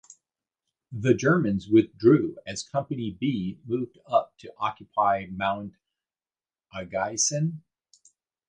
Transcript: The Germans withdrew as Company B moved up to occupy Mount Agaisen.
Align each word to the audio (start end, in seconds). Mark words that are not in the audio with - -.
The 0.91 1.13
Germans 1.13 1.67
withdrew 1.69 2.35
as 2.47 2.63
Company 2.63 3.11
B 3.11 3.59
moved 3.65 3.99
up 4.11 4.35
to 4.39 4.51
occupy 4.57 5.27
Mount 5.29 5.75
Agaisen. 6.73 7.61